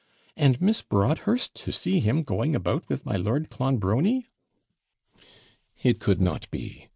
[0.35, 4.25] And Miss Broadhurst to see him going about with my Lord Clonbrony!'
[5.83, 6.87] It could not be.